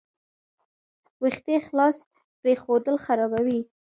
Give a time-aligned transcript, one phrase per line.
[1.21, 1.97] ویښتې خلاص
[2.41, 3.61] پریښودل خرابوي.